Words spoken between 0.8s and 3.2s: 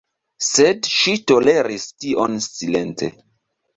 ŝi toleris tion silente.